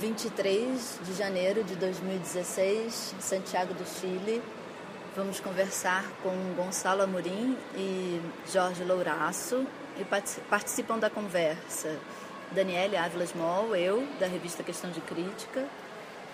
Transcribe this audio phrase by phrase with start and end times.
[0.00, 4.42] 23 de janeiro de 2016, Santiago do Chile.
[5.16, 8.20] Vamos conversar com Gonçalo Amorim e
[8.52, 9.64] Jorge Louraço
[9.98, 10.04] e
[10.50, 11.96] participam da conversa
[12.50, 15.64] Daniele Ávila Small, eu, da revista Questão de Crítica.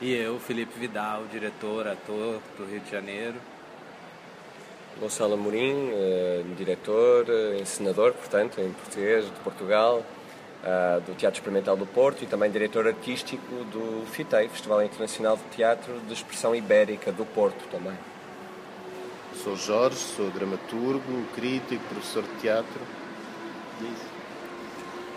[0.00, 3.36] E eu, Felipe Vidal, diretor, ator do Rio de Janeiro.
[4.98, 10.02] Gonçalo Amorim, eh, diretor, eh, encenador, portanto, em português, de Portugal,
[10.64, 15.42] uh, do Teatro Experimental do Porto e também diretor artístico do FITEI, Festival Internacional de
[15.56, 17.96] Teatro de Expressão Ibérica do Porto também.
[19.42, 22.80] Sou Jorge, sou dramaturgo, crítico, professor de teatro.
[23.80, 24.10] Isso.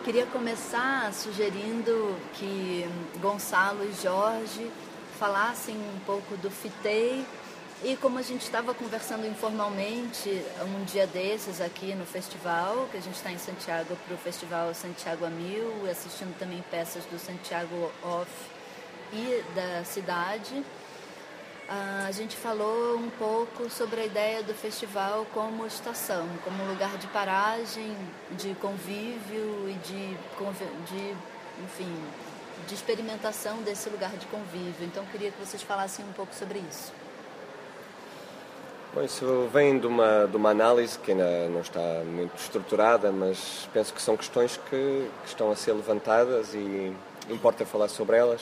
[0.05, 2.85] Queria começar sugerindo que
[3.21, 4.69] Gonçalo e Jorge
[5.17, 7.25] falassem um pouco do FITEI
[7.83, 13.01] e como a gente estava conversando informalmente um dia desses aqui no festival, que a
[13.01, 17.91] gente está em Santiago para o Festival Santiago a Mil, assistindo também peças do Santiago
[18.01, 18.31] Off
[19.11, 20.63] e da cidade,
[21.67, 27.07] a gente falou um pouco sobre a ideia do festival como estação, como lugar de
[27.07, 27.95] paragem,
[28.31, 30.17] de convívio e de,
[30.87, 31.15] de
[31.63, 31.93] enfim,
[32.67, 34.85] de experimentação desse lugar de convívio.
[34.85, 37.02] Então, queria que vocês falassem um pouco sobre isso.
[38.95, 43.67] Bom, isso vem de uma, de uma análise que ainda não está muito estruturada, mas
[43.73, 46.93] penso que são questões que, que estão a ser levantadas e
[47.27, 48.41] importa falar sobre elas.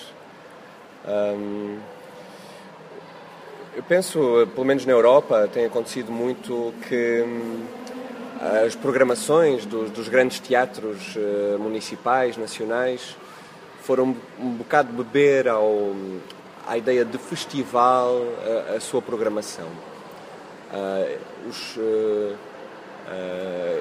[3.73, 7.65] Eu penso, pelo menos na Europa, tem acontecido muito que hum,
[8.65, 13.15] as programações dos, dos grandes teatros uh, municipais, nacionais,
[13.83, 15.95] foram um bocado beber ao,
[16.67, 18.21] à ideia de festival
[18.69, 19.90] a, a sua programação.
[20.71, 21.19] Uh,
[21.49, 22.37] os, uh,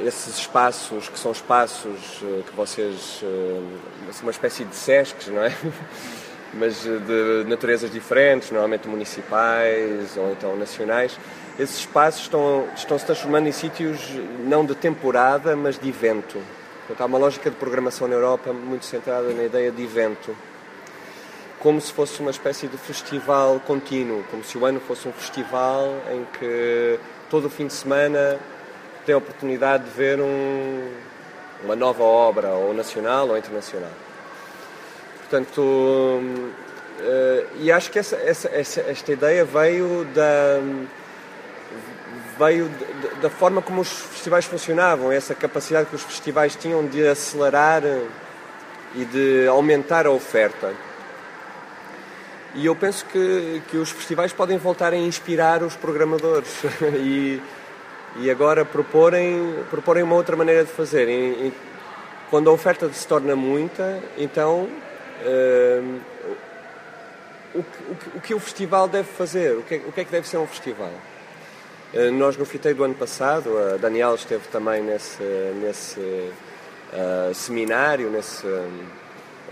[0.05, 3.23] esses espaços que são espaços que vocês
[4.23, 5.55] uma espécie de sescs não é?
[6.53, 11.17] Mas de naturezas diferentes normalmente municipais ou então nacionais.
[11.57, 14.01] Esses espaços estão estão se transformando em sítios
[14.45, 16.43] não de temporada mas de evento.
[16.79, 20.35] Portanto, há uma lógica de programação na Europa muito centrada na ideia de evento
[21.61, 25.95] como se fosse uma espécie de festival contínuo, como se o ano fosse um festival
[26.11, 26.99] em que
[27.29, 28.39] todo o fim de semana
[29.05, 30.91] tem a oportunidade de ver um,
[31.63, 33.91] uma nova obra, ou nacional ou internacional.
[35.19, 40.61] Portanto, uh, e acho que essa, essa, essa, esta ideia veio da
[42.39, 42.71] veio
[43.21, 47.83] da forma como os festivais funcionavam, essa capacidade que os festivais tinham de acelerar
[48.95, 50.73] e de aumentar a oferta.
[52.55, 56.63] E eu penso que, que os festivais podem voltar a inspirar os programadores
[56.99, 57.41] e,
[58.17, 61.09] e agora proporem, proporem uma outra maneira de fazer.
[61.09, 61.53] E, e
[62.29, 64.69] quando a oferta se torna muita, então
[65.25, 66.01] uh,
[67.55, 69.57] o, o, o, que o festival deve fazer?
[69.57, 70.91] O que, o que é que deve ser um festival?
[71.95, 75.23] Uh, nós no FITEI do ano passado, a Daniel esteve também nesse,
[75.61, 78.45] nesse uh, seminário, nesse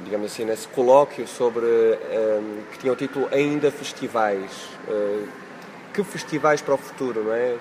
[0.04, 1.68] digamos assim, nesse colóquio sobre um,
[2.10, 4.50] ehm, que tinha o título Ainda Festivais.
[4.88, 5.26] Uh,
[5.98, 7.56] que festivais para o futuro, não é?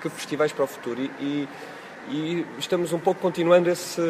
[0.00, 1.00] Que festivais para o futuro.
[1.00, 1.48] E, e,
[2.08, 4.00] e estamos um pouco continuando esse,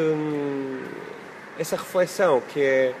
[1.57, 2.93] essa reflexão, que é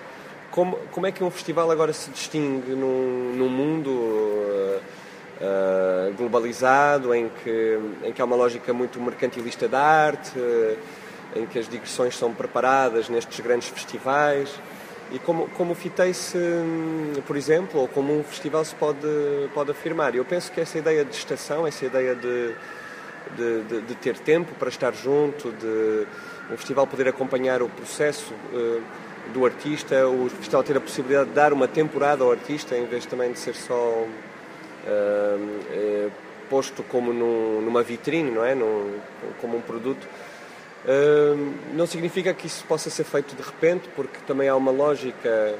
[0.49, 7.13] como, como é que um festival agora se distingue num, num mundo uh, uh, globalizado,
[7.13, 10.33] em que, em que há uma lógica muito mercantilista da arte,
[11.35, 14.49] em que as digressões são preparadas nestes grandes festivais
[15.11, 16.37] e como, como FITEI-se,
[17.27, 18.99] por exemplo, ou como um festival se pode,
[19.53, 20.15] pode afirmar.
[20.15, 22.55] Eu penso que essa ideia de estação, essa ideia de,
[23.35, 26.07] de, de, de ter tempo para estar junto, de
[26.51, 28.81] um festival poder acompanhar o processo uh,
[29.33, 33.05] do artista, o festival ter a possibilidade de dar uma temporada ao artista, em vez
[33.05, 34.07] também de ser só uh,
[34.87, 36.11] uh,
[36.49, 38.55] posto como num, numa vitrine, não é?
[38.55, 38.97] Num,
[39.41, 40.07] como um produto
[41.73, 45.55] não significa que isso possa ser feito de repente, porque também há uma lógica,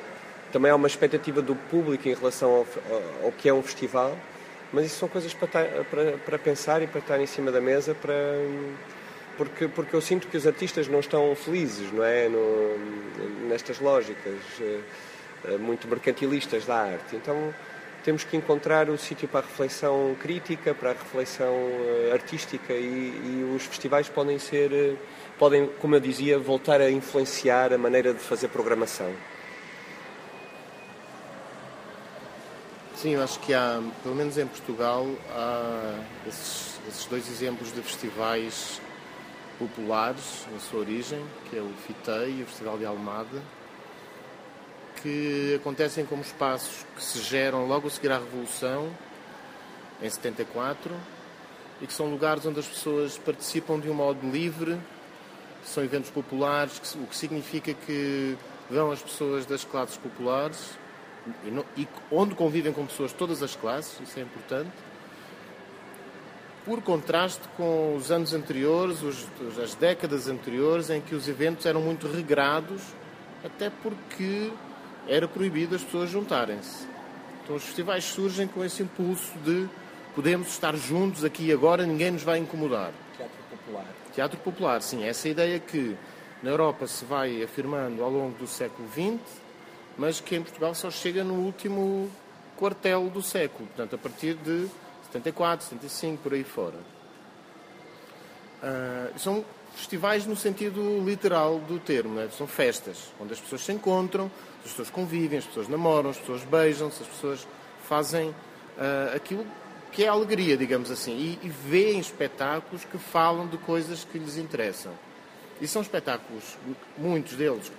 [0.52, 2.68] também há uma expectativa do público em relação ao,
[3.24, 4.18] ao que é um festival,
[4.74, 5.48] mas isso são coisas para,
[5.84, 8.14] para, para, pensar e para estar em cima da mesa, para,
[9.38, 12.28] porque, porque eu sinto que os artistas não estão felizes não é?
[12.30, 12.78] No,
[13.48, 17.16] nestas lógicas uh, muito mercantilistas da arte.
[17.16, 17.54] Então
[18.04, 22.78] temos que encontrar o sítio para a reflexão crítica, para a reflexão uh, artística e,
[22.78, 24.98] e, os festivais podem ser, uh,
[25.38, 29.14] podem, como eu dizia, voltar a influenciar a maneira de fazer programação.
[32.96, 37.82] Sim, eu acho que há, pelo menos em Portugal, há esses, esses dois exemplos de
[37.82, 38.80] festivais
[39.58, 43.42] populares na sua origem, que é o FITEI e o Festival de Almada,
[45.02, 48.90] que acontecem como espaços que se geram logo a seguir à Revolução,
[50.02, 50.94] em 74,
[51.82, 54.78] e que são lugares onde as pessoas participam de um modo livre,
[55.64, 58.38] são eventos populares, o que significa que
[58.70, 60.78] vão as pessoas das classes populares
[61.46, 64.72] e, no, e onde convivem com pessoas de todas as classes, isso é importante,
[66.66, 69.28] por contraste com os anos anteriores, os,
[69.62, 72.82] as décadas anteriores, em que os eventos eram muito regrados,
[73.44, 74.52] até porque
[75.08, 76.88] era proibido as pessoas juntarem-se.
[77.44, 79.68] Então os festivais surgem com esse impulso de
[80.16, 82.92] podemos estar juntos aqui e agora, ninguém nos vai incomodar.
[83.18, 83.86] Teatro popular.
[84.14, 85.04] Teatro popular, sim.
[85.04, 85.96] Essa ideia que
[86.44, 89.20] na Europa se vai afirmando ao longo do século XX,
[89.98, 92.10] mas que em Portugal só chega no último
[92.58, 94.68] quartel do século, portanto, a partir de
[95.06, 96.78] 74, 75, por aí fora.
[98.62, 99.44] Uh, são
[99.76, 102.30] festivais no sentido literal do termo, né?
[102.38, 104.30] são festas, onde as pessoas se encontram,
[104.64, 107.48] as pessoas convivem, as pessoas namoram, as pessoas beijam-se, as pessoas
[107.88, 109.46] fazem uh, aquilo
[109.92, 114.38] que é alegria, digamos assim, e, e veem espetáculos que falam de coisas que lhes
[114.38, 114.94] interessam.
[115.60, 116.58] E são espetáculos,
[116.98, 117.72] muitos deles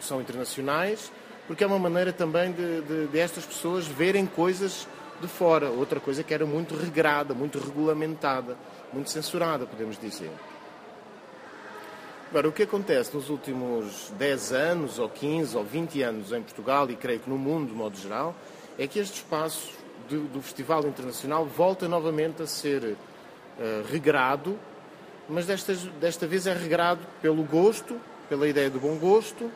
[0.00, 1.12] são internacionais,
[1.46, 4.86] porque é uma maneira também de, de, de, estas pessoas verem coisas
[5.20, 5.70] de fora.
[5.70, 8.56] Outra coisa que era muito regrada, muito regulamentada,
[8.92, 10.30] muito censurada, podemos dizer.
[12.32, 16.90] Agora, o que acontece nos últimos 10 anos, ou 15, ou 20 anos em Portugal,
[16.90, 18.34] e creio que no mundo de modo geral,
[18.78, 19.70] é que este espaço
[20.08, 22.96] do, do Festival Internacional volta novamente a ser uh,
[23.86, 24.58] regrado
[25.28, 29.50] mas desta, desta vez é regrado pelo gosto, pela ideia do bom gosto,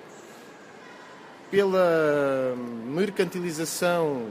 [1.50, 2.54] pela
[2.86, 4.28] mercantilização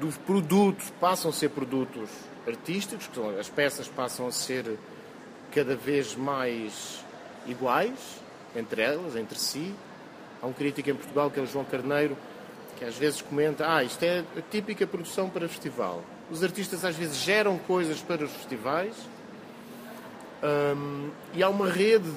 [0.00, 2.08] dos produtos, passam a ser produtos
[2.46, 4.78] artísticos, as peças passam a ser
[5.54, 7.04] cada vez mais
[7.46, 8.22] iguais
[8.56, 9.74] entre elas, entre si.
[10.42, 12.16] Há um crítico em Portugal que é o João Carneiro,
[12.76, 16.02] que às vezes comenta: Ah, isto é a típica produção para festival.
[16.30, 18.94] Os artistas às vezes geram coisas para os festivais
[20.42, 22.10] um, e há uma rede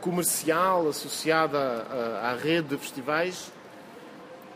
[0.00, 3.52] comercial associada à, à, rede de festivais,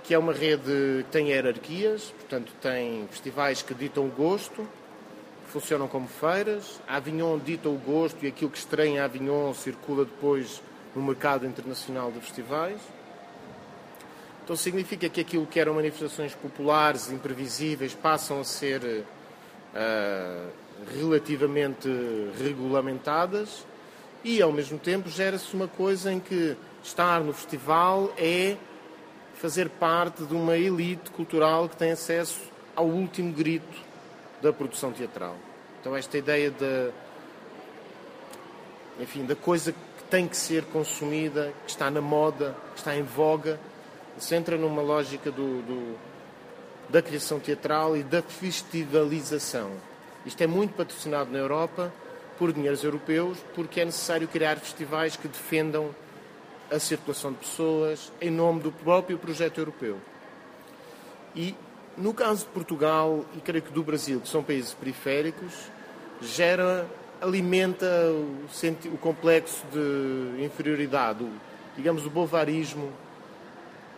[0.03, 4.67] que é uma rede que tem hierarquias, portanto, tem festivais que ditam o gosto,
[5.55, 6.81] funcionam como feiras.
[6.89, 10.61] A Avignon dita o gosto e aquilo que estranha a Avignon circula depois
[10.97, 12.81] no mercado internacional de festivais.
[14.43, 20.49] Então significa que aquilo que eram manifestações populares, imprevisíveis, passam a ser uh,
[20.99, 21.89] relativamente
[22.43, 23.65] regulamentadas
[24.25, 28.57] e, ao mesmo tempo, gera-se uma coisa em que estar no festival é
[29.35, 32.41] fazer parte de uma elite cultural que tem acesso
[32.75, 33.94] ao último grito
[34.41, 35.37] da produção teatral.
[35.81, 36.91] Então, esta ideia da,
[39.01, 43.03] enfim, da coisa que tem que ser consumida, que está na moda, que está em
[43.03, 43.59] voga,
[44.19, 45.99] se entra numa lógica do, do
[46.89, 49.73] da criação teatral e da festivalização.
[50.25, 51.93] Isto é muito patrocinado na Europa
[52.39, 55.95] por dinheiros europeus, porque é necessário criar festivais que defendam
[56.71, 59.99] a circulação de pessoas em nome do próprio projeto europeu.
[61.35, 61.55] E
[61.97, 65.53] no caso de Portugal e creio que do Brasil, que são países periféricos,
[66.21, 66.87] gera,
[67.21, 68.47] alimenta o,
[68.93, 71.31] o complexo de inferioridade, o,
[71.77, 72.93] digamos o bovarismo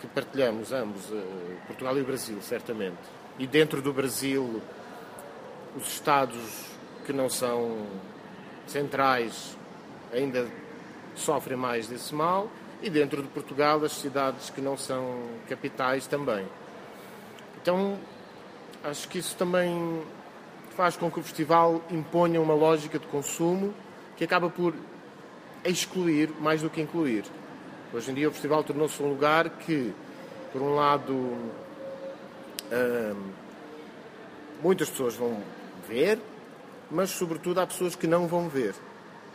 [0.00, 2.98] que partilhamos ambos, eh, Portugal e Brasil, certamente.
[3.38, 4.62] E dentro do Brasil,
[5.76, 6.66] os Estados
[7.04, 7.86] que não são
[8.66, 9.56] centrais
[10.12, 10.46] ainda
[11.14, 12.50] sofrem mais desse mal
[12.82, 16.46] e dentro de Portugal as cidades que não são capitais também.
[17.66, 17.98] Então
[18.84, 20.00] acho que isso também
[20.76, 23.74] faz com que o festival imponha uma lógica de consumo
[24.16, 24.72] que acaba por
[25.64, 27.24] excluir mais do que incluir.
[27.92, 29.92] Hoje em dia o festival tornou-se um lugar que,
[30.52, 31.50] por um lado, hum,
[34.62, 35.42] muitas pessoas vão
[35.88, 36.20] ver,
[36.88, 38.76] mas sobretudo há pessoas que não vão ver.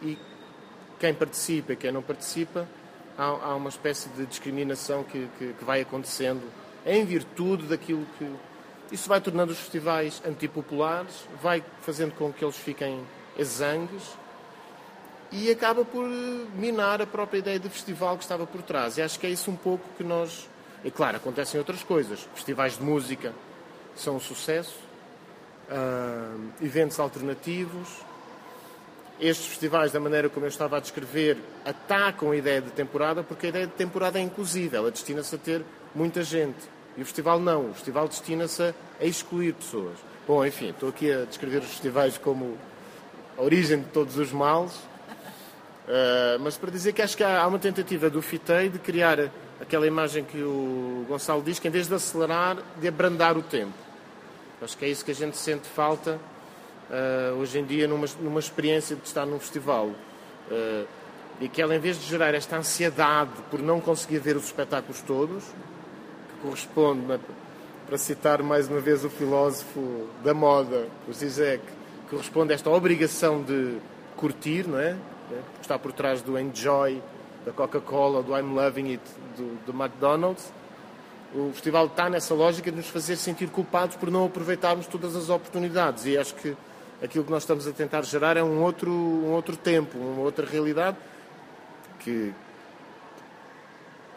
[0.01, 0.17] E
[1.01, 2.65] quem participa e quem não participa,
[3.17, 6.41] há, há uma espécie de discriminação que, que, que, vai acontecendo
[6.85, 8.29] em virtude daquilo que.
[8.91, 13.01] Isso vai tornando os festivais antipopulares, vai fazendo com que eles fiquem
[13.37, 14.03] exangues
[15.31, 16.07] e acaba por
[16.55, 18.97] minar a própria ideia de festival que estava por trás.
[18.97, 20.49] E acho que é isso um pouco que nós.
[20.83, 22.27] E claro, acontecem outras coisas.
[22.35, 23.33] Festivais de música
[23.95, 24.77] são um sucesso,
[25.69, 27.87] uh, eventos alternativos.
[29.19, 33.45] Estes festivais, da maneira como eu estava a descrever, atacam a ideia de temporada, porque
[33.45, 36.59] a ideia de temporada é inclusiva, ela destina-se a ter muita gente.
[36.97, 39.97] E o festival não, o festival destina-se a excluir pessoas.
[40.27, 42.57] Bom, enfim, estou aqui a descrever os festivais como
[43.37, 47.59] a origem de todos os males, uh, mas para dizer que acho que há uma
[47.59, 51.95] tentativa do FITEI de criar aquela imagem que o Gonçalo diz, que em vez de
[51.95, 53.73] acelerar, de abrandar o tempo.
[54.61, 56.19] Acho que é isso que a gente sente falta
[56.89, 59.87] uh, hoje em dia numa, numa experiência de estar num festival.
[59.87, 60.85] Uh,
[61.39, 65.01] e que ela, em vez de gerar esta ansiedade por não conseguir ver os espetáculos
[65.01, 65.43] todos,
[66.41, 67.19] corresponde,
[67.85, 71.63] para citar mais uma vez o filósofo da moda, o Zizek,
[72.09, 73.77] corresponde a esta obrigação de
[74.15, 74.95] curtir, não é?
[75.55, 77.01] Que está por trás do enjoy,
[77.45, 79.03] da Coca-Cola, do I'm loving it,
[79.37, 80.51] do, do McDonald's.
[81.33, 85.29] O festival está nessa lógica de nos fazer sentir culpados por não aproveitarmos todas as
[85.29, 86.05] oportunidades.
[86.05, 86.55] E acho que
[87.01, 90.45] aquilo que nós estamos a tentar gerar é um outro, um outro tempo, uma outra
[90.45, 90.97] realidade
[91.99, 92.33] que,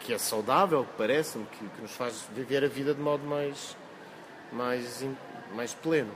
[0.05, 3.75] que é saudável, parece-me, que, que, nos faz viver a vida de modo mais,
[4.51, 5.03] mais,
[5.55, 6.11] mais pleno.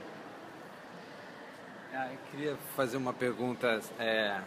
[1.92, 4.40] Ah, eu queria fazer uma pergunta, é,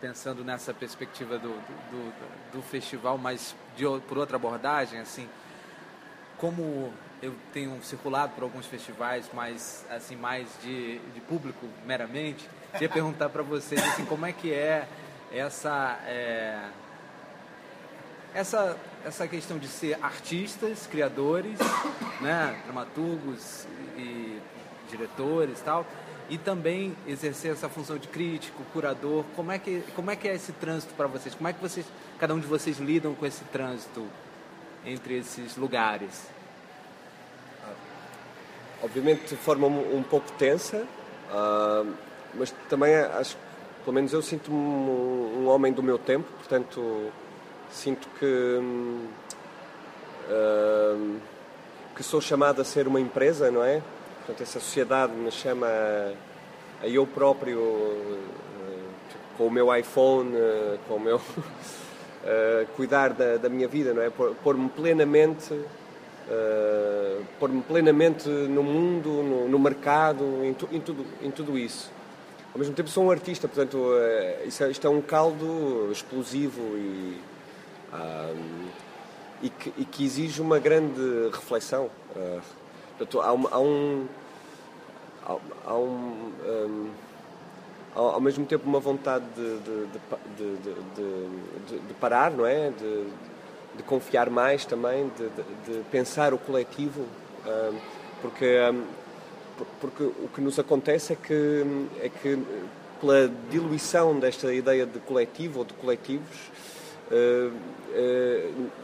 [0.00, 5.28] pensando nessa perspectiva do, do, do, do festival, mas de, por outra abordagem, assim,
[6.38, 12.88] como eu tenho circulado por alguns festivais mais assim mais de, de público meramente queria
[12.88, 14.88] perguntar para vocês assim como é que é
[15.30, 16.58] essa é,
[18.34, 21.58] essa essa questão de ser artistas, criadores,
[22.20, 24.38] né, dramaturgos e
[24.88, 25.86] diretores, tal,
[26.28, 29.24] e também exercer essa função de crítico, curador.
[29.34, 31.34] Como é que como é que é esse trânsito para vocês?
[31.34, 31.86] Como é que vocês
[32.18, 34.06] cada um de vocês lidam com esse trânsito
[34.84, 36.28] entre esses lugares?
[38.82, 40.86] Obviamente de forma um, um pouco tensa,
[41.30, 41.94] uh,
[42.34, 43.36] mas também acho
[43.84, 47.10] pelo menos eu sinto-me um, um, homem do meu tempo, portanto,
[47.72, 48.60] sinto que,
[50.28, 51.16] uh,
[51.94, 53.82] que sou chamado a ser uma empresa, não é?
[54.18, 58.18] Portanto, essa sociedade me chama a, eu próprio, uh,
[59.36, 60.32] com o meu iPhone,
[60.86, 61.20] com o meu.
[62.76, 64.10] cuidar da, da, minha vida, não é?
[64.10, 65.58] Pôr-me plenamente.
[67.38, 71.90] pôr-me plenamente no mundo, no, no mercado, em, tu, em, tudo, em tudo isso
[72.52, 77.20] ao mesmo tempo sou um artista, portanto, uh, isto é um caldo explosivo e,
[77.92, 78.68] um,
[79.42, 81.90] e, que, e, que, exige uma grande reflexão.
[82.14, 82.40] Uh,
[82.98, 84.06] portanto, há, há um.
[85.26, 86.90] Há, há um, um
[87.94, 89.86] ao, mesmo tempo uma vontade de, de,
[91.66, 92.70] de, de parar, não é?
[92.70, 93.06] De,
[93.86, 97.06] confiar mais também, de, pensar o coletivo,
[98.20, 98.58] porque
[99.80, 101.64] porque o que nos acontece é que,
[102.00, 102.38] é que
[103.00, 106.50] pela diluição desta ideia de coletivo ou de coletivos,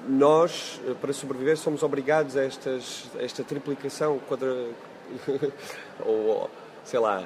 [0.08, 4.66] nós, para sobreviver, somos obrigados a, estas, a esta triplicação quadra...
[6.04, 6.50] ou,
[6.84, 7.24] sei lá,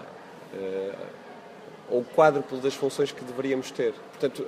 [0.54, 0.94] eh,
[1.88, 3.94] ou quádruplo das funções que deveríamos ter.
[4.12, 4.46] Portanto,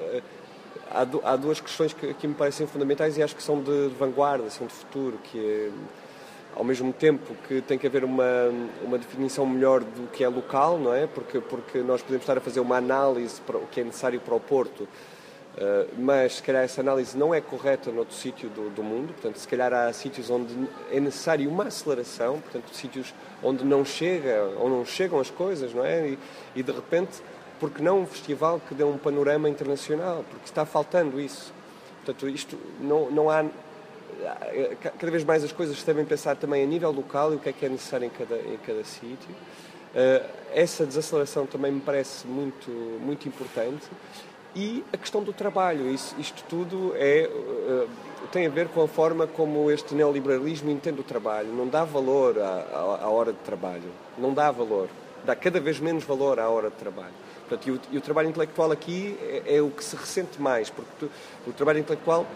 [1.25, 4.67] há, duas questões que aqui me parecem fundamentais e acho que são de vanguarda, são
[4.67, 5.71] de futuro, que é
[6.55, 8.25] ao mesmo tempo que tem que haver uma,
[8.83, 11.07] uma definição melhor do que é local, não é?
[11.07, 14.35] Porque, porque nós podemos estar a fazer uma análise para o que é necessário para
[14.35, 14.87] o Porto,
[15.99, 19.47] mas se calhar essa análise não é correta noutro sítio do, do mundo, portanto, se
[19.47, 20.53] calhar há sítios onde
[20.91, 25.85] é necessário uma aceleração, portanto, sítios onde não chega, ou não chegam as coisas, não
[25.85, 26.09] é?
[26.09, 26.19] E,
[26.57, 27.23] e de repente,
[27.61, 30.25] porque não um festival que dê um panorama internacional?
[30.31, 31.53] Porque está faltando isso.
[32.05, 33.45] Portanto, isto não, não há
[34.99, 37.53] cada vez mais as coisas devem pensar também a nível local e o que é
[37.53, 39.31] que é necessário em cada, em cada sítio.
[39.95, 43.85] Uh, essa desaceleração também me parece muito, muito importante.
[44.55, 47.89] E a questão do trabalho, isso, isto tudo é, uh,
[48.31, 51.49] tem a ver com a forma como este neoliberalismo entende o trabalho.
[51.49, 54.89] Não dá valor à, à, hora de trabalho, não dá valor,
[55.25, 57.15] dá cada vez menos valor à hora de trabalho.
[57.49, 60.69] Portanto, e, o, e o trabalho intelectual aqui é, é, o que se ressente mais,
[60.69, 61.11] porque tu,
[61.47, 62.27] o trabalho intelectual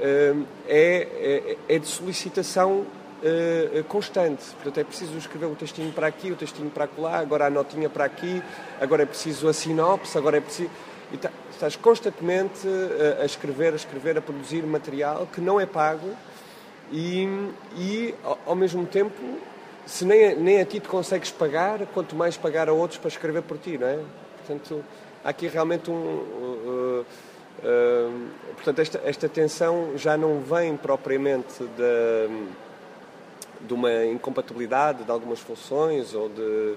[0.00, 0.34] é,
[0.68, 2.86] é, é de solicitação
[3.18, 4.44] Uh, constante.
[4.54, 7.90] Portanto, é preciso escrever o textinho para aqui, o textinho para lá, agora a notinha
[7.90, 8.40] para aqui,
[8.80, 10.70] agora é preciso a sinopse, agora é preciso.
[11.58, 16.08] Estás constantemente uh, a escrever, a escrever, a produzir material que não é pago
[16.92, 17.26] e,
[17.76, 18.14] e
[18.46, 19.20] ao, mesmo tempo,
[19.84, 23.42] se nem, nem a ti te consegues pagar, quanto mais pagar a outros para escrever
[23.42, 23.98] por ti, não é?
[24.36, 24.84] Portanto,
[25.24, 25.94] há aqui realmente um.
[25.94, 27.04] Uh,
[28.54, 32.46] portanto, esta, esta tensão já não vem propriamente de,
[33.66, 36.76] de uma incompatibilidade de algumas funções ou de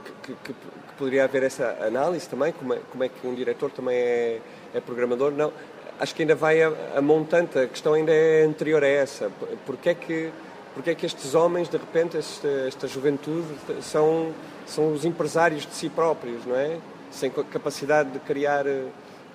[0.00, 0.54] que, que, que,
[0.98, 4.40] poderia haver essa análise também, como é, como é que um diretor também é,
[4.74, 5.30] é programador.
[5.30, 5.52] Não,
[6.00, 9.30] acho que ainda vai a, a, montante, a questão ainda é anterior a essa.
[9.64, 10.30] Porque é que,
[10.74, 13.46] porque é que estes homens, de repente, esta, esta juventude,
[13.82, 14.32] são,
[14.66, 16.78] são os empresários de si próprios, não é?
[17.10, 18.84] Sem capacidade de criar eh,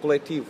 [0.01, 0.45] coletivo.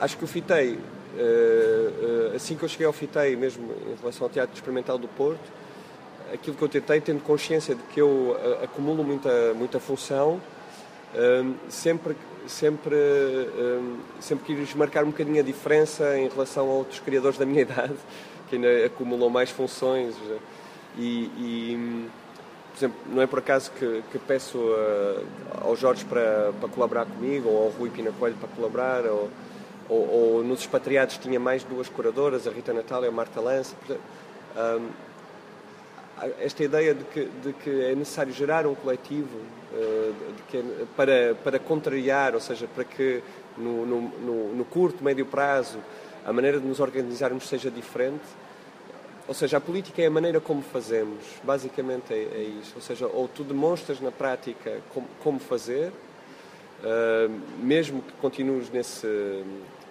[0.00, 0.78] acho que o FITEI,
[1.16, 5.57] eh, assim que eu cheguei ao FITEI, mesmo em relação ao Teatro Experimental do Porto,
[6.32, 10.40] aquilo que eu tentei, tendo consciência de que eu acumulo muita, muita função,
[11.68, 12.16] sempre,
[12.46, 12.96] sempre,
[14.20, 17.94] sempre quis marcar um bocadinho a diferença em relação a outros criadores da minha idade,
[18.48, 20.14] que ainda acumulam mais funções.
[20.96, 22.08] E, e
[22.78, 25.26] por exemplo, não é por acaso que, que peço uh,
[25.62, 29.28] ao Jorge para, para colaborar comigo, ou ao Rui Pina Coelho para colaborar, ou,
[29.88, 33.74] ou, ou, nos expatriados tinha mais duas curadoras, a Rita Natal e a Marta Lança.
[33.90, 35.07] Um,
[36.40, 39.38] esta ideia de que, de que, é necessário gerar um coletivo
[40.48, 40.64] que, é
[40.96, 43.22] para, para contrariar, ou seja, para que
[43.56, 45.78] no, no, no curto, médio prazo,
[46.24, 48.24] a maneira de nos organizarmos seja diferente,
[49.28, 52.72] ou seja, a política é a maneira como fazemos, basicamente é, é isso.
[52.76, 55.92] Ou seja, ou tu demonstras na prática como, como fazer,
[56.82, 59.44] uh, mesmo que continues nesse,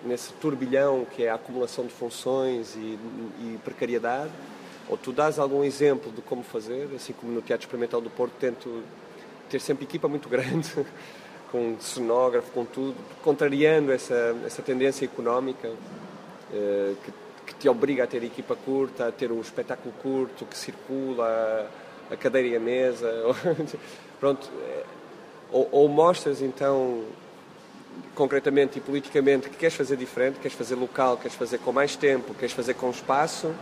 [0.03, 2.98] nesse turbilhão que é a acumulação de funções e,
[3.39, 4.31] e, precariedade,
[4.89, 8.34] ou tu dás algum exemplo de como fazer, assim como no Teatro Experimental do Porto
[8.39, 8.84] tento
[9.50, 10.74] ter sempre equipa muito grande,
[11.51, 17.12] com cenógrafo, com tudo, contrariando essa, essa tendência económica uh, que
[17.48, 21.72] que te obriga a ter equipa curta, a ter um espetáculo curto que circula,
[22.12, 23.10] a cadeira e a mesa.
[24.20, 24.50] Pronto.
[24.62, 24.84] É,
[25.50, 27.06] ou, ou, mostras então
[28.13, 32.34] concretamente e politicamente que queres fazer diferente, queres fazer local, queres fazer com mais tempo,
[32.34, 33.56] queres fazer com espaço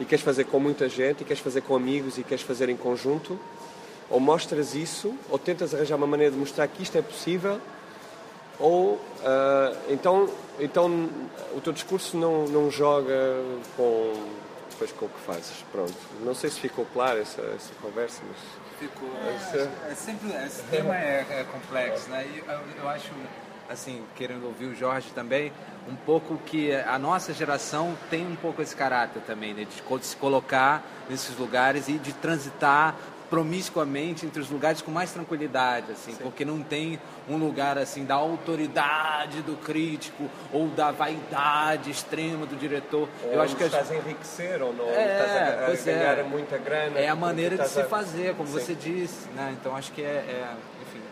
[0.00, 2.76] e queres fazer com muita gente e queres fazer com amigos e queres fazer em
[2.76, 3.38] conjunto,
[4.10, 7.60] ou mostras isso, ou tentas arranjar uma maneira de mostrar que isto é possível
[8.58, 10.28] ou uh, então,
[10.58, 11.08] então
[11.54, 13.14] o teu discurso não, não joga
[13.76, 14.12] com,
[14.70, 15.64] depois com o que fazes.
[15.70, 15.94] Pronto.
[16.22, 18.38] Não sei se ficou claro essa, essa conversa, mas.
[18.80, 19.08] Ficou.
[19.08, 22.26] É, é sempre, esse tema é, é complexo, né?
[22.26, 23.10] E eu, eu acho,
[23.68, 25.52] assim, querendo ouvir o Jorge também,
[25.88, 29.64] um pouco que a nossa geração tem um pouco esse caráter também, né?
[29.64, 32.94] de se colocar nesses lugares e de transitar
[33.28, 36.22] promiscuamente entre os lugares com mais tranquilidade, assim, Sim.
[36.22, 42.56] porque não tem um lugar assim da autoridade do crítico ou da vaidade extrema do
[42.56, 43.08] diretor.
[43.24, 46.22] Ou Eu acho que estás a enriquecer ou não, é, estás a, ganhar é.
[46.22, 46.98] muita grana.
[46.98, 47.84] É a maneira de se a...
[47.84, 48.54] fazer, como Sim.
[48.54, 49.54] você disse, né?
[49.60, 51.02] Então acho que é, é enfim,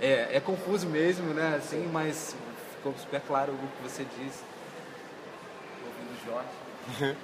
[0.00, 1.54] é, é, confuso mesmo, né?
[1.56, 1.90] Assim, Sim.
[1.92, 2.34] mas
[2.80, 4.42] ficou super claro o que você disse.
[5.86, 7.16] Ouvindo Jorge.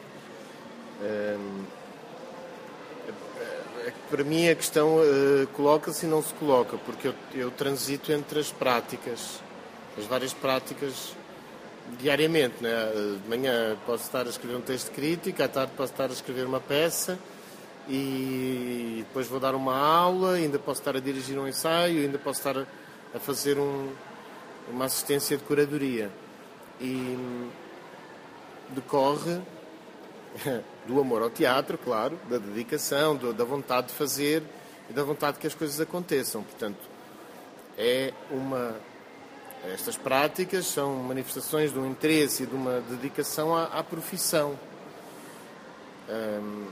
[1.01, 1.65] um...
[3.87, 8.11] É para mim a questão uh, coloca-se e não se coloca, porque eu, eu, transito
[8.11, 9.41] entre as práticas,
[9.97, 11.15] as várias práticas
[11.99, 12.55] diariamente.
[12.61, 12.73] Né?
[13.23, 16.47] De manhã posso estar a escrever um texto crítico, à tarde posso estar a escrever
[16.47, 17.19] uma peça
[17.89, 22.41] e depois vou dar uma aula, ainda posso estar a dirigir um ensaio, ainda posso
[22.41, 22.67] estar
[23.15, 23.93] a fazer um,
[24.71, 26.11] uma assistência de curadoria.
[26.81, 27.51] E
[28.71, 29.41] decorre
[30.87, 34.43] do amor ao teatro, claro, da dedicação, da vontade de fazer
[34.91, 36.43] e da vontade que as coisas aconteçam.
[36.43, 36.79] Portanto,
[37.79, 38.77] é uma
[39.73, 44.57] estas práticas são manifestações de um interesse e de uma dedicação à, à profissão.
[46.09, 46.67] Hum,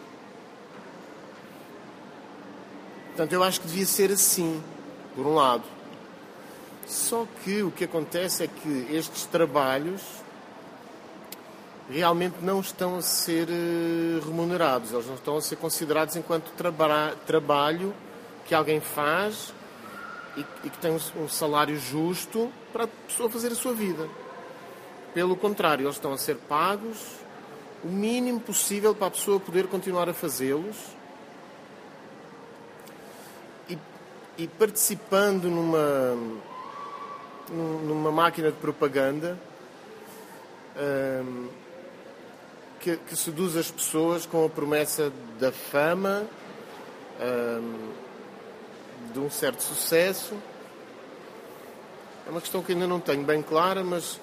[3.09, 4.63] portanto, eu acho que devia ser assim,
[5.17, 5.65] por um lado.
[6.87, 10.03] Só que o que acontece é que estes trabalhos
[11.91, 17.15] realmente não estão a ser eh, remunerados, eles não estão a ser considerados enquanto traba
[17.27, 17.95] trabalho
[18.47, 19.53] que alguém faz
[20.37, 24.09] e, e que tem um, salário justo para a pessoa fazer a sua vida.
[25.13, 26.99] Pelo contrário, eles estão a ser pagos
[27.83, 30.77] o mínimo possível para a pessoa poder continuar a fazê-los
[34.39, 36.17] e, participando numa,
[37.51, 39.39] numa máquina de propaganda.
[40.77, 41.49] Hum,
[42.85, 46.23] que, que seduz as pessoas com a promessa da fama,
[47.19, 47.93] um,
[49.11, 50.35] de um certo sucesso.
[52.27, 54.21] É uma questão que ainda não tenho bem clara, mas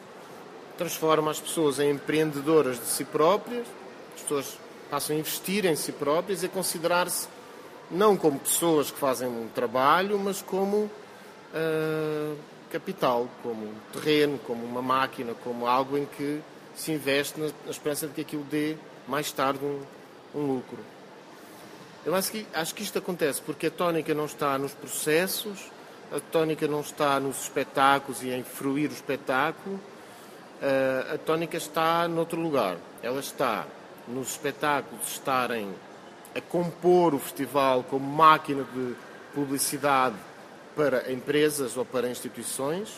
[0.78, 3.66] transforma as pessoas em empreendedoras de si próprias,
[4.16, 4.58] as pessoas
[4.92, 7.28] passam a investir em si próprias e a considerar-se
[7.90, 12.38] não como pessoas que fazem um trabalho, mas como uh,
[12.72, 16.42] capital, como terreno, como uma máquina, como algo em que
[16.76, 18.76] se investe na, esperança de que aquilo dê
[19.08, 19.82] mais tarde um,
[20.34, 20.80] um lucro.
[22.06, 25.70] Eu acho que, acho que isto acontece porque a tónica não está nos processos,
[26.12, 29.80] a tónica não está nos espetáculos e em fruir o espetáculo,
[31.14, 32.78] a tónica está noutro lugar.
[33.02, 33.66] Ela está
[34.08, 35.74] nos espetáculos estarem
[36.36, 38.96] a compor o festival como máquina de
[39.34, 40.16] publicidade
[40.76, 42.90] para empresas ou para instituições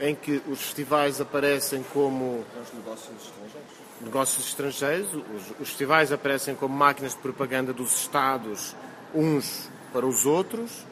[0.00, 3.70] em que os festivais aparecem como Os negócios estrangeiros.
[4.00, 8.74] negócios estrangeiros, os, os festivais aparecem como máquinas de propaganda dos Estados
[9.14, 10.84] uns para os outros,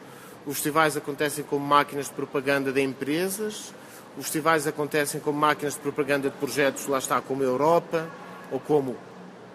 [0.47, 3.75] os festivais acontecem como máquinas de propaganda de empresas,
[4.17, 8.09] os festivais acontecem como máquinas de propaganda de projetos, lá está, como a Europa,
[8.51, 8.97] ou como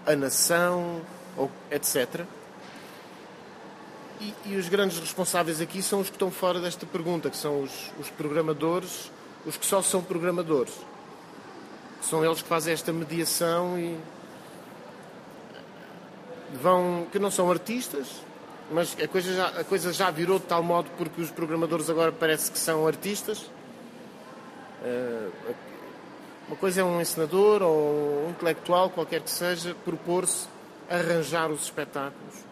[0.06, 1.02] a Nação,
[1.38, 2.26] ou etc.
[4.20, 7.62] E, e os grandes responsáveis aqui são os que estão fora desta pergunta, que são
[7.62, 9.12] os, os programadores,
[9.46, 10.74] os que só são programadores.
[12.02, 13.98] São eles que fazem esta mediação e
[16.62, 18.08] vão que não são artistas,
[18.72, 22.12] mas a coisa já, a coisa já virou de tal modo porque os programadores agora
[22.12, 23.46] parece que são artistas.
[24.84, 25.30] Eh,
[26.48, 30.48] Uma coisa é um encenador ou um intelectual, qualquer que seja, propor-se
[30.90, 32.47] arranjar os espetáculos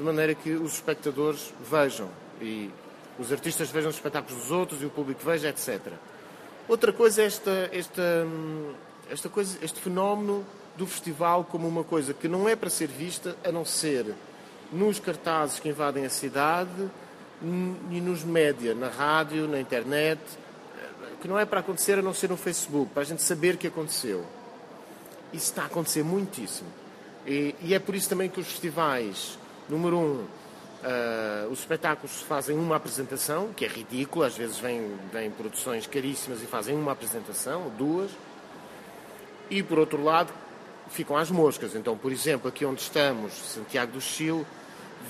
[0.00, 2.08] de maneira que os espectadores vejam
[2.40, 2.70] e
[3.18, 5.92] os artistas vejam os espetáculos dos outros e o público veja, etc.
[6.66, 8.72] Outra coisa é esta, esta, hum,
[9.10, 10.42] esta coisa, este fenómeno
[10.74, 14.14] do festival como uma coisa que não é para ser vista a não ser
[14.72, 16.90] nos cartazes que invadem a cidade
[17.42, 20.20] e nos média, na rádio, na internet,
[21.20, 23.66] que não é para acontecer a não ser no Facebook, para a gente saber que
[23.66, 24.24] aconteceu.
[25.30, 26.70] Isso está a acontecer muitíssimo.
[27.26, 29.38] E, e é por isso também que os festivais,
[29.70, 30.26] número um,
[30.82, 34.82] ah, os espetáculos fazem uma apresentação, que é ridículo, às vezes vêm,
[35.36, 38.10] produções caríssimas e fazem uma apresentação, duas,
[39.50, 40.32] e por outro lado
[40.90, 41.74] ficam às moscas.
[41.74, 44.46] Então, por exemplo, aqui onde estamos, Santiago do Chile,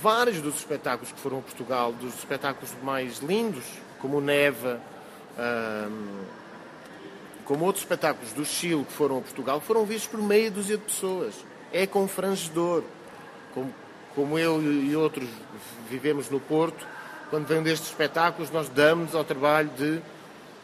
[0.02, 3.64] vários dos espetáculos que foram a Portugal, dos espetáculos mais lindos,
[4.00, 4.80] como o Neva,
[5.38, 6.24] ahm,
[7.44, 10.84] como outros espetáculos do Chile que foram a Portugal, foram vistos por meia dúzia de
[10.84, 11.34] pessoas.
[11.72, 12.82] É confrangedor.
[13.52, 13.74] Como,
[14.14, 15.28] como eu e outros
[15.88, 16.86] vivemos no Porto,
[17.30, 20.00] quando vem destes espetáculos, nós damos ao trabalho de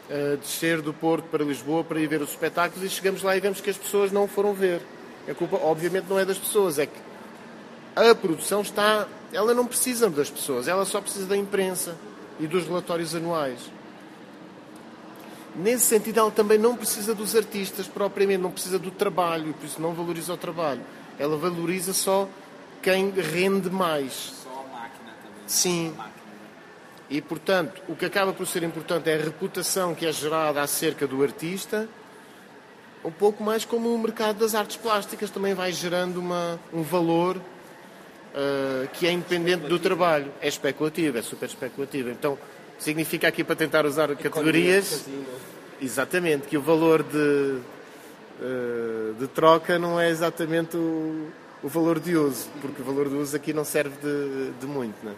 [0.09, 3.39] uh, descer do Porto para Lisboa para ir ver os espetáculos e chegamos lá e
[3.39, 4.81] vemos que as pessoas não foram ver.
[5.29, 6.99] A culpa, obviamente, não é das pessoas, é que
[7.95, 9.07] a produção está.
[9.31, 11.95] Ela não precisa das pessoas, ela só precisa da imprensa
[12.39, 13.59] e dos relatórios anuais.
[15.55, 19.81] Nesse sentido, ela também não precisa dos artistas propriamente, não precisa do trabalho, por isso
[19.81, 20.81] não valoriza o trabalho.
[21.17, 22.29] Ela valoriza só
[22.81, 24.33] quem rende mais.
[24.43, 25.43] Só a máquina também.
[25.47, 25.93] Sim.
[25.95, 26.17] A máquina.
[27.09, 31.07] E, portanto, o que acaba por ser importante é a reputação que é gerada acerca
[31.07, 31.87] do artista,
[33.03, 37.37] um pouco mais como o mercado das artes plásticas também vai gerando uma, um valor
[37.37, 40.31] uh, que é independente do trabalho.
[40.41, 42.09] É especulativo, é super especulativo.
[42.09, 42.37] Então,
[42.77, 45.05] significa aqui para tentar usar categorias.
[45.81, 47.59] Exatamente, que o valor de,
[48.41, 51.29] uh, de troca não é exatamente o,
[51.63, 55.03] o valor de uso, porque o valor de uso aqui não serve de, de muito,
[55.05, 55.15] né?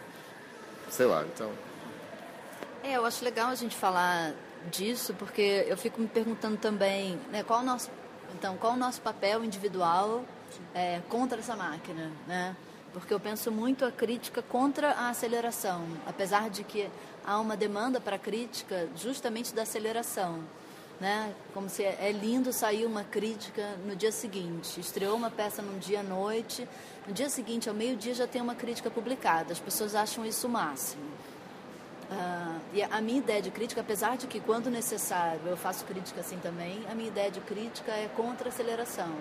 [0.89, 1.51] Sei lá, então.
[2.83, 4.33] É, eu acho legal a gente falar
[4.71, 7.89] disso, porque eu fico me perguntando também, né, qual o nosso,
[8.33, 10.23] então, qual o nosso papel individual
[10.73, 12.55] é, contra essa máquina, né?
[12.91, 16.89] Porque eu penso muito a crítica contra a aceleração, apesar de que
[17.23, 20.43] há uma demanda para a crítica justamente da aceleração,
[20.99, 21.33] né?
[21.53, 24.79] Como se é lindo sair uma crítica no dia seguinte.
[24.79, 26.67] Estreou uma peça num dia à noite,
[27.07, 29.53] no dia seguinte, ao meio-dia, já tem uma crítica publicada.
[29.53, 31.03] As pessoas acham isso o máximo.
[32.11, 36.21] Uh, e a minha ideia de crítica, apesar de que quando necessário eu faço crítica
[36.21, 39.13] assim também, a minha ideia de crítica é contra aceleração.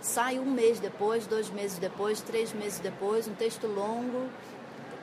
[0.00, 4.28] Sai um mês depois, dois meses depois, três meses depois, um texto longo,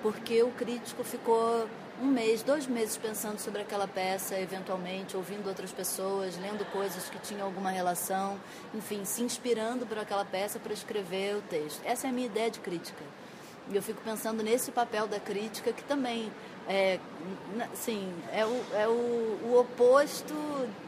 [0.02, 1.70] porque o crítico ficou
[2.02, 7.20] um mês, dois meses pensando sobre aquela peça, eventualmente ouvindo outras pessoas, lendo coisas que
[7.20, 8.40] tinham alguma relação,
[8.74, 11.82] enfim, se inspirando por aquela peça para escrever o texto.
[11.84, 13.04] Essa é a minha ideia de crítica.
[13.70, 16.32] E eu fico pensando nesse papel da crítica que também
[16.68, 17.00] é,
[17.74, 20.34] sim, é, o, é o, o oposto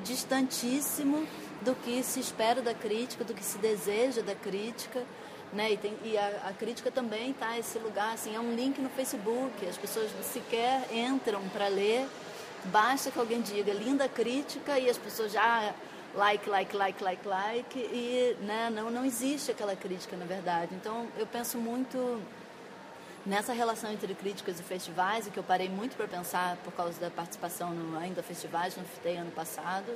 [0.03, 1.27] distantíssimo
[1.61, 5.03] do que se espera da crítica, do que se deseja da crítica.
[5.53, 5.73] Né?
[5.73, 8.89] E, tem, e a, a, crítica também está esse lugar, assim, é um link no
[8.89, 12.07] Facebook, as pessoas sequer entram para ler,
[12.65, 15.73] basta que alguém diga linda crítica e as pessoas já
[16.15, 20.73] like, like, like, like, like, e né, não, não existe aquela crítica na verdade.
[20.73, 22.21] Então eu penso muito
[23.25, 26.99] nessa relação entre críticas e festivais, e que eu parei muito para pensar por causa
[26.99, 29.95] da participação no ainda festivais no FITEI ano passado.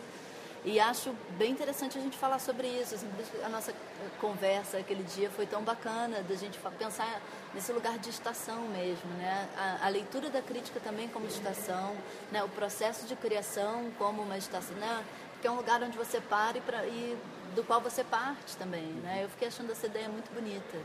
[0.66, 2.96] E acho bem interessante a gente falar sobre isso.
[2.96, 3.08] Assim,
[3.44, 3.72] a nossa
[4.20, 7.22] conversa aquele dia foi tão bacana da gente pensar
[7.54, 9.48] nesse lugar de estação mesmo, né?
[9.56, 11.96] A, a leitura da crítica também como estação,
[12.32, 12.44] né?
[12.44, 15.06] O processo de criação como uma estação, né?
[15.40, 17.16] Que é um lugar onde você para e, pra, e
[17.54, 19.22] do qual você parte também, né?
[19.24, 20.80] Eu fiquei achando essa ideia muito bonita.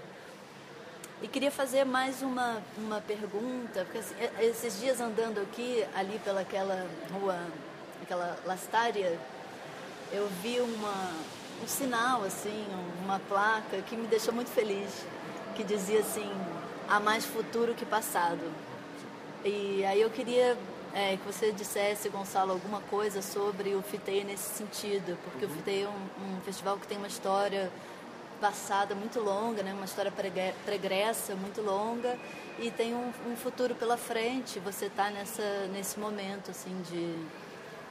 [1.22, 6.86] E queria fazer mais uma, uma pergunta, porque assim, esses dias andando aqui, ali pelaquela
[7.10, 7.38] rua
[8.02, 9.18] aquela Lastária,
[10.12, 11.12] eu vi uma,
[11.62, 12.66] um sinal, assim,
[13.05, 15.05] uma placa que me deixou muito feliz,
[15.55, 16.31] que dizia assim,
[16.88, 18.40] há mais futuro que passado.
[19.44, 20.57] E aí eu queria
[20.92, 25.51] é, que você dissesse, Gonçalo, alguma coisa sobre o FITEI nesse sentido, porque uhum.
[25.53, 27.70] o FITEI é um, um, festival que tem uma história
[28.40, 29.73] passada muito longa, né?
[29.73, 30.12] uma história
[30.64, 32.18] pregressa muito longa
[32.59, 34.59] e tem um, um futuro pela frente.
[34.61, 37.14] Você está nesse momento assim de,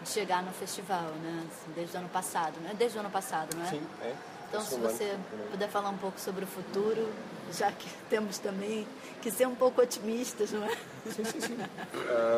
[0.01, 1.43] de, chegar no festival, né?
[1.47, 2.73] Assim, desde o ano passado, né?
[2.77, 3.69] Desde o ano passado, não é?
[3.69, 4.13] Sim, é.
[4.49, 5.15] Então, se você
[5.51, 7.07] puder falar um pouco sobre o futuro,
[7.53, 8.85] já que temos também
[9.21, 10.75] que ser um pouco otimistas, não é?
[11.11, 11.57] Sim, sim, sim.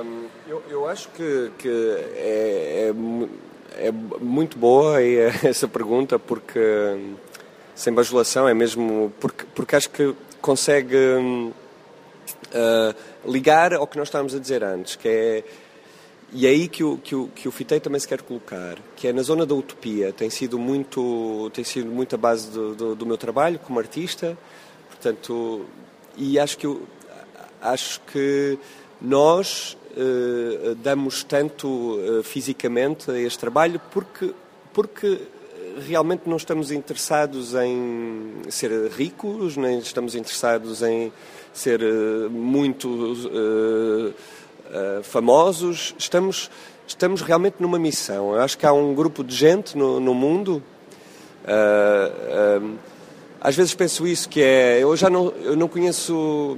[0.03, 1.69] um, eu, eu acho que, que
[2.15, 2.91] é,
[3.77, 5.01] é, é, muito boa
[5.43, 6.59] essa pergunta, porque,
[7.75, 9.13] sem bajulação, é mesmo.
[9.19, 10.97] Porque, porque acho que consegue
[12.51, 12.95] uh,
[13.25, 15.43] ligar ao que nós estávamos a dizer antes, que é
[16.33, 19.07] e é aí que o, que, o, que o Fitei também se quer colocar, que
[19.07, 20.13] é na zona da utopia.
[20.13, 24.37] Tem sido muito, tem sido muito a base do, do, do meu trabalho como artista.
[24.87, 25.65] Portanto,
[26.15, 26.77] e acho que,
[27.61, 28.57] acho que
[29.01, 34.33] nós uh, damos tanto uh, fisicamente a este trabalho porque,
[34.73, 35.19] porque
[35.85, 41.11] realmente não estamos interessados em ser ricos, nem estamos interessados em
[41.51, 42.87] ser uh, muito
[44.71, 46.49] uh, famosos, estamos,
[46.87, 48.33] estamos realmente numa missão.
[48.33, 50.63] Eu acho que há um grupo de gente no, no mundo.
[51.43, 52.77] Uh,
[53.39, 54.79] às vezes penso isso, que é.
[54.81, 56.57] Eu já não, eu não conheço.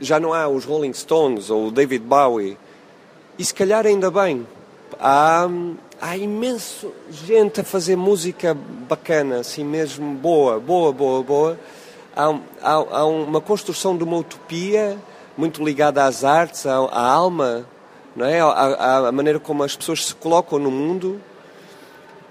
[0.00, 2.58] Já não há os Rolling Stones ou o David Bowie.
[3.38, 4.46] E se calhar ainda bem.
[5.00, 5.48] Há,
[6.00, 8.54] há imenso gente a fazer música
[8.88, 11.58] bacana, assim mesmo boa, boa, boa, boa.
[12.14, 14.98] Há, há, há uma construção de uma utopia
[15.36, 17.66] muito ligada às artes, à, à alma,
[18.14, 18.40] não é?
[18.40, 21.20] À, à, maneira como as pessoas se colocam no mundo,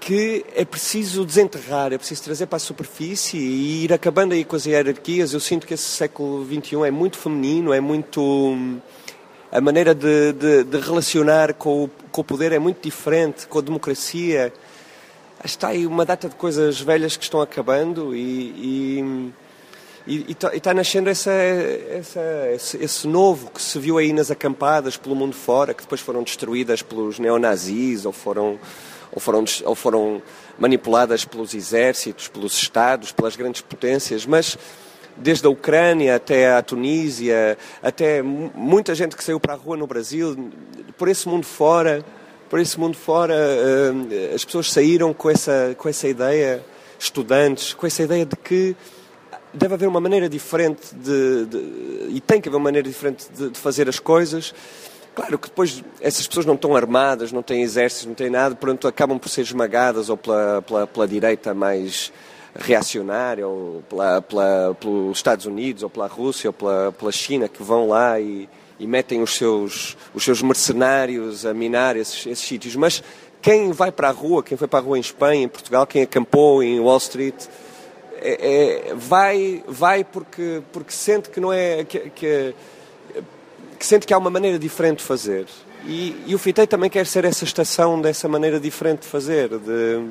[0.00, 4.56] que é preciso desenterrar, é preciso trazer para a superfície e ir acabando aí com
[4.56, 5.32] as hierarquias.
[5.32, 8.80] Eu sinto que esse século XXI é muito feminino, é muito.
[9.50, 13.58] A maneira de, de, de relacionar com o, com o poder é muito diferente, com
[13.58, 14.52] a democracia.
[15.44, 19.32] Está aí uma data de coisas velhas que estão acabando e, e
[20.06, 22.20] e está tá nascendo essa, essa,
[22.52, 26.22] esse, esse, novo que se viu aí nas acampadas pelo mundo fora, que depois foram
[26.22, 28.58] destruídas pelos neonazis ou foram,
[29.12, 30.22] ou foram, ou foram
[30.58, 34.58] manipuladas pelos exércitos, pelos Estados, pelas grandes potências, mas
[35.16, 39.86] desde a Ucrânia até a Tunísia, até muita gente que saiu para a rua no
[39.86, 40.50] Brasil,
[40.98, 42.04] por esse mundo fora,
[42.50, 46.62] por esse mundo fora, eh, as pessoas saíram com essa, com essa ideia,
[46.98, 48.76] estudantes, com essa ideia de que
[49.52, 51.58] deve haver uma maneira diferente de, de,
[52.10, 54.54] e tem que haver uma maneira diferente de, de, fazer as coisas.
[55.14, 58.88] Claro que depois essas pessoas não estão armadas, não têm exércitos, não têm nada, pronto,
[58.88, 62.10] acabam por ser esmagadas ou pela, pela, pela direita mais
[62.54, 67.62] reacionária, ou pela, pela, pelos Estados Unidos, ou pela Rússia, ou pela, pela China, que
[67.62, 72.76] vão lá e, e metem os seus, os seus mercenários a minar esses, esses sítios.
[72.76, 73.02] Mas
[73.40, 76.02] quem vai para a rua, quem foi para a rua em Espanha, em Portugal, quem
[76.02, 77.34] acampou em Wall Street,
[78.22, 81.84] é, é, vai, vai porque, porque sente que não é.
[81.84, 82.54] Que, que,
[83.78, 85.46] que, sente que há uma maneira diferente de fazer.
[85.84, 90.06] E, e o FITEI também quer ser essa estação dessa maneira diferente de fazer, de,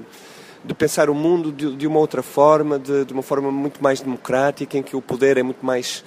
[0.66, 4.02] de pensar o mundo de, de uma outra forma, de, de, uma forma muito mais
[4.02, 6.04] democrática, em que o poder é muito mais.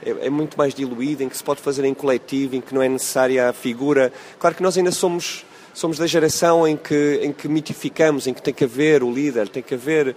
[0.00, 2.80] É, é muito mais diluído, em que se pode fazer em coletivo, em que não
[2.80, 4.12] é necessária a figura.
[4.38, 5.44] Claro que nós ainda somos
[5.78, 9.48] somos da geração em que, em que mitificamos, em que tem que haver o líder,
[9.48, 10.16] tem que haver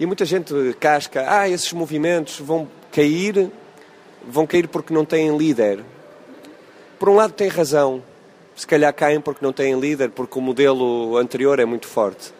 [0.00, 3.50] e muita gente casca, ah, esses movimentos vão cair,
[4.26, 5.84] vão cair porque não têm líder.
[6.98, 8.02] Por um lado tem razão,
[8.56, 12.32] se calhar caem porque não têm líder, porque o modelo anterior é muito forte.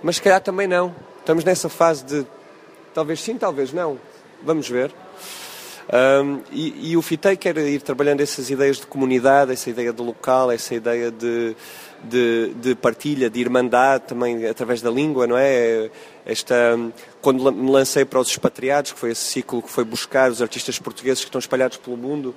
[0.00, 0.94] Mas se calhar também não.
[1.18, 2.24] Estamos nessa fase de
[2.94, 3.98] talvez sim, talvez não.
[4.40, 4.94] Vamos ver.
[5.90, 10.02] Um, e, e, o FITEI quer ir trabalhando essas ideias de comunidade, essa ideia de
[10.02, 11.56] local, essa ideia de,
[12.04, 15.90] de, de, partilha, de irmandade, também através da língua, não é?
[16.26, 16.78] Esta,
[17.22, 20.78] quando me lancei para os expatriados, que foi esse ciclo que foi buscar os artistas
[20.78, 22.34] portugueses que estão espalhados pelo mundo,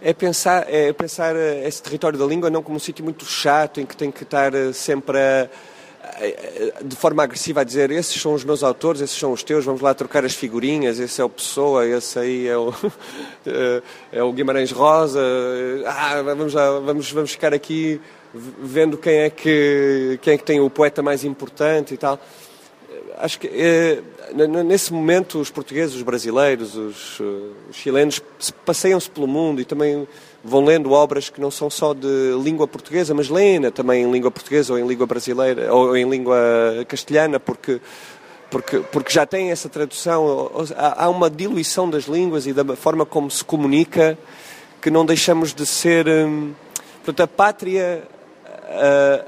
[0.00, 3.84] é pensar, é pensar esse território da língua não como um sítio muito chato, em
[3.84, 5.50] que tem que estar sempre a
[6.84, 9.80] de forma agressiva a dizer esses são os meus autores, esses são os teus, vamos
[9.80, 12.72] lá trocar as figurinhas, esse é o Pessoa, esse aí é o,
[14.12, 15.20] é o Guimarães Rosa,
[15.86, 18.00] ah, vamos, lá, vamos, vamos ficar aqui
[18.34, 22.18] vendo quem é, que, quem é que tem o poeta mais importante e tal.
[23.18, 24.02] Acho que é,
[24.64, 28.22] nesse momento os portugueses, os brasileiros, os, os chilenos
[28.64, 30.06] passeiam-se pelo mundo e também
[30.42, 34.30] vão lendo obras que não são só de língua portuguesa, mas leem também em língua
[34.30, 36.38] portuguesa ou em língua brasileira ou em língua
[36.88, 37.80] castelhana, porque
[38.50, 43.30] porque, porque já tem essa tradução, há uma diluição das línguas e da forma como
[43.30, 44.18] se comunica
[44.82, 46.08] que não deixamos de ser.
[46.08, 46.52] Hum,
[47.04, 48.02] portanto, a pátria,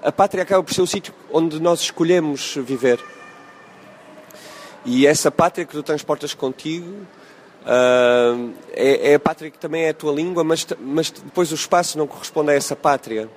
[0.02, 2.98] a, a pátria acaba por ser o sítio onde nós escolhemos viver.
[4.84, 7.06] E essa pátria que tu transportas contigo
[7.62, 11.54] uh, é, é, a pátria que também é a tua língua, mas, mas depois o
[11.54, 13.28] espaço não corresponde a essa pátria.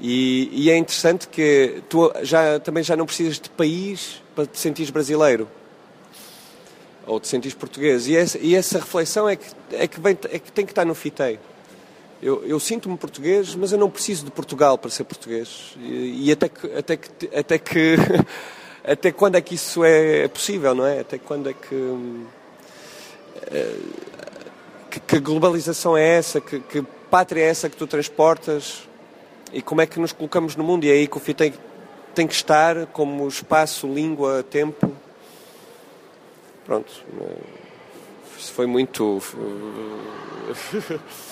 [0.00, 4.58] E, e, é interessante que tu já, também já não precisas de país para te
[4.58, 5.48] sentires brasileiro
[7.06, 8.08] ou te sentires português.
[8.08, 10.94] E essa, e essa reflexão é que, é, que é que tem que estar no
[10.94, 11.38] FITEI.
[12.20, 15.76] Eu, eu sinto-me português, mas eu não preciso de Portugal para ser português.
[15.78, 17.96] E, e até que, até que, até que
[18.82, 21.00] até quando é que isso é possível, não é?
[21.00, 22.26] Até quando é que eh,
[24.90, 26.40] que, que globalização é essa?
[26.40, 28.88] Que, que pátria é essa que tu transportas?
[29.52, 30.84] E como é que nos colocamos no mundo?
[30.84, 31.54] E é aí que o FITEI
[32.14, 34.92] tem que estar como espaço, língua, tempo.
[36.64, 36.92] Pronto.
[38.38, 39.22] Isso foi muito.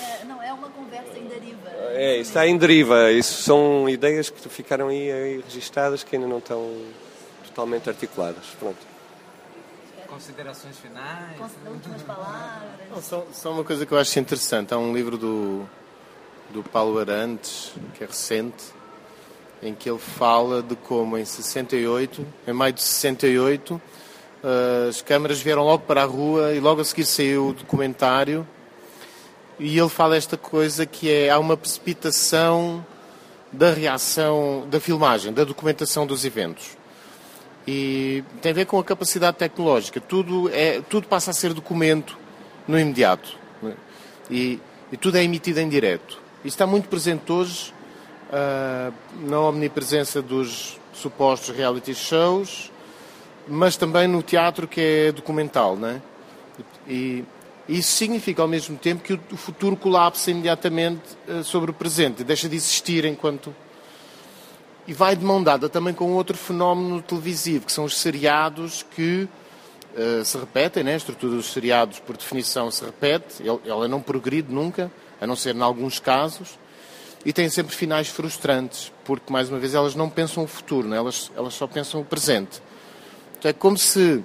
[0.01, 1.68] É, não, é uma conversa em deriva.
[1.90, 3.11] É, está em deriva.
[3.12, 6.72] Isso são ideias que ficaram aí, aí registadas que ainda não estão
[7.44, 8.44] totalmente articuladas.
[8.59, 8.91] Pronto.
[10.12, 11.40] Considerações finais?
[11.66, 12.70] Últimas palavras?
[12.90, 14.75] Não, só, só uma coisa que eu acho interessante.
[14.75, 15.64] Há um livro do,
[16.51, 18.62] do Paulo Arantes, que é recente,
[19.62, 23.81] em que ele fala de como em 68, em maio de 68,
[24.44, 28.46] eh, as câmaras vieram logo para a rua e logo a seguir saiu o documentário
[29.59, 32.85] e ele fala esta coisa que é há uma precipitação
[33.51, 36.81] da reação da filmagem, da documentação dos eventos.
[37.66, 40.01] E tem a ver com a capacidade tecnológica.
[40.01, 42.18] Tudo, é, tudo passa a ser documento
[42.66, 43.37] no imediato.
[43.62, 43.75] Né?
[44.31, 46.20] E, e tudo é emitido em direto.
[46.44, 47.72] Isso está muito presente hoje
[48.33, 48.92] uh,
[49.29, 52.70] na omnipresença dos supostos reality shows,
[53.46, 56.01] mas também no teatro que é documental, é?
[56.88, 57.25] E
[57.68, 62.48] isso significa ao mesmo tempo que o futuro colapsa imediatamente uh, sobre o presente, deixa
[62.48, 63.55] de existir enquanto
[64.92, 69.26] e vai de mão dada também com outro fenómeno televisivo, que são os seriados que
[69.96, 70.92] uh, se repetem, né?
[70.92, 75.57] a estrutura dos seriados, por definição, se repete, ela não progride nunca, a não ser
[75.57, 76.59] em alguns casos,
[77.24, 80.98] e tem sempre finais frustrantes, porque, mais uma vez, elas não pensam o futuro, né?
[80.98, 82.62] elas, elas só pensam o presente.
[83.38, 84.22] Então, é como se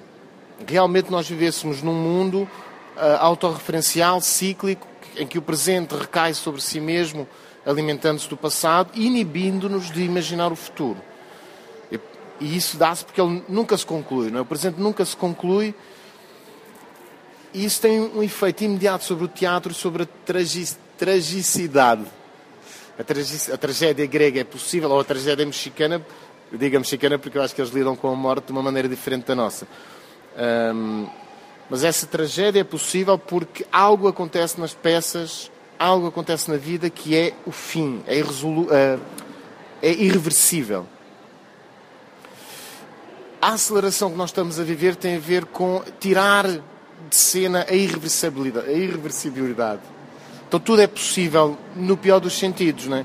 [0.66, 6.78] realmente nós vivêssemos num mundo uh, autorreferencial, cíclico, em que o presente recai sobre si
[6.78, 7.26] mesmo,
[7.68, 11.00] alimentando-se do passado, inibindo-nos de imaginar o futuro.
[12.40, 14.42] E, isso dá-se porque ele nunca se conclui, não é?
[14.42, 15.74] O presente nunca se conclui
[17.52, 22.04] e isso tem um efeito imediato sobre o teatro sobre a tragi tragicidade
[22.98, 26.04] a, trage a, tragédia grega é possível, ou a tragédia mexicana,
[26.50, 28.88] eu digo mexicana porque eu acho que eles lidam com a morte de uma maneira
[28.88, 29.68] diferente da nossa.
[30.74, 31.06] Um,
[31.70, 37.16] mas essa tragédia é possível porque algo acontece nas peças, algo acontece na vida que
[37.16, 39.00] é o fim, é, uh,
[39.80, 40.86] é irreversível.
[43.40, 47.72] A aceleração que nós estamos a viver tem a ver com tirar de cena a
[47.72, 48.68] irreversibilidade.
[48.68, 49.82] A irreversibilidade.
[50.48, 53.04] Então tudo é possível no pior dos sentidos, né?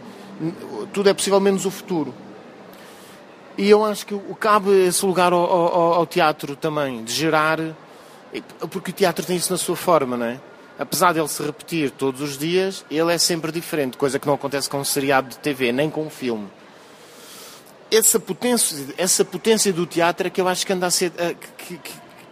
[0.91, 2.13] Tudo é possível menos o futuro.
[3.55, 7.59] E eu acho que cabe esse lugar ao, ao, ao, teatro também, de gerar,
[8.71, 10.39] porque o teatro tem isso na sua forma, não é?
[10.77, 14.33] Apesar de ele se repetir todos os dias, ele é sempre diferente, coisa que não
[14.33, 16.47] acontece com um seriado de TV, nem com um filme.
[17.91, 21.11] Essa potência, essa potência do teatro é que eu acho que anda a ser.
[21.11, 21.91] Que, que,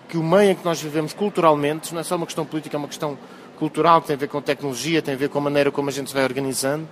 [0.09, 2.79] que o meio em que nós vivemos culturalmente, não é só uma questão política, é
[2.79, 3.17] uma questão
[3.57, 5.91] cultural, que tem a ver com tecnologia, tem a ver com a maneira como a
[5.91, 6.83] gente se vai organizando.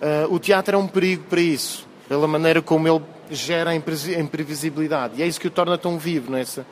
[0.00, 5.14] Uh, o teatro é um perigo para isso, pela maneira como ele gera a imprevisibilidade.
[5.16, 6.64] E é isso que o torna tão vivo, nessa é?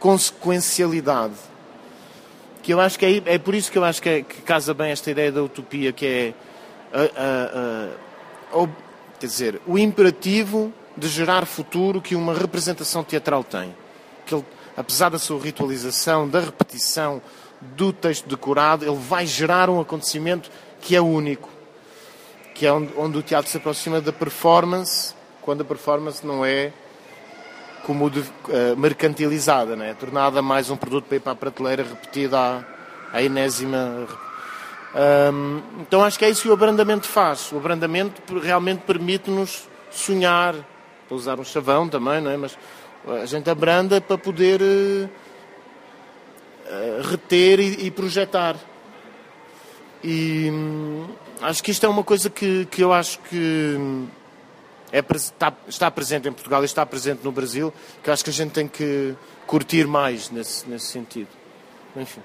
[0.00, 1.34] consequencialidade.
[2.66, 4.74] Que eu acho que é, é por isso que eu acho que, é, que, casa
[4.74, 6.34] bem esta ideia da utopia, que é
[8.52, 8.68] uh, uh,
[9.20, 13.72] quer dizer, o imperativo de gerar futuro que uma representação teatral tem.
[14.26, 14.44] Que ele,
[14.76, 17.22] apesar da sua ritualização, da repetição,
[17.60, 20.50] do texto decorado, ele vai gerar um acontecimento
[20.80, 21.48] que é único,
[22.52, 26.72] que é onde, onde o teatro se aproxima da performance, quando a performance não é
[27.86, 29.94] como de, uh, mercantilizada, né?
[29.94, 32.64] tornada mais um produto para ir para a prateleira, repetida à,
[33.12, 34.08] à enésima.
[35.32, 37.52] Um, então acho que é isso que o abrandamento faz.
[37.52, 40.56] O abrandamento realmente permite-nos sonhar,
[41.06, 42.36] para usar um chavão também, não é?
[42.36, 42.58] mas
[43.22, 44.60] a gente abranda para poder.
[44.60, 45.08] Uh,
[47.08, 48.56] reter e, e projetar.
[50.02, 51.06] E hum,
[51.40, 54.08] acho que isto é uma coisa que, que eu acho que hum,
[54.92, 57.72] é, está, está presente em Portugal e está presente no Brasil,
[58.02, 59.14] que eu acho que a gente tem que
[59.46, 61.28] curtir mais nesse, nesse sentido.
[61.96, 62.22] Enfim.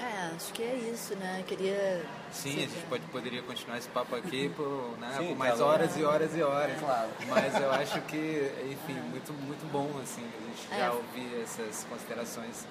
[0.00, 1.42] É, acho que é isso, né?
[1.46, 2.04] Queria.
[2.32, 5.64] Sim, a gente pode, poderia continuar esse papo aqui por, né, Sim, por mais tá
[5.64, 6.78] horas e horas e horas.
[6.80, 7.08] Claro.
[7.28, 10.78] Mas eu acho que, enfim, muito, muito bom assim, a gente É.
[10.86, 12.66] já ouvir essas considerações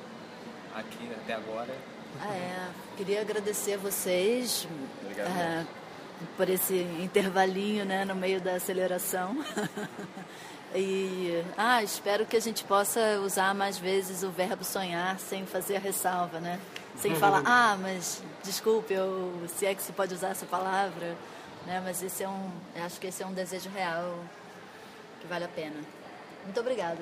[0.75, 1.73] aqui até agora.
[2.21, 2.67] Ah, é.
[2.97, 4.67] Queria agradecer a vocês
[5.01, 5.27] Obrigado.
[5.29, 5.65] eh,
[6.37, 9.37] por esse intervalinho né, no meio da aceleração.
[10.75, 15.77] e ah, espero que a gente possa usar mais vezes o verbo sonhar sem fazer
[15.77, 16.59] a ressalva, né?
[16.95, 21.15] Sem falar, ah, mas desculpe, eu, se é que se pode usar essa palavra.
[21.65, 21.81] Né?
[21.83, 22.51] Mas esse é um,
[22.83, 24.19] acho que esse é um desejo real
[25.21, 25.79] que vale a pena.
[26.43, 26.99] Muito obrigada.